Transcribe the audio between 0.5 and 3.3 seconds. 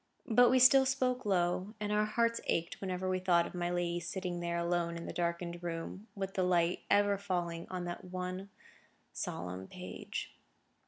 still spoke low, and our hearts ached whenever we